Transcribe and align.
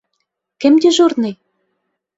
Кем 0.61 0.73
дежурный? 0.81 1.35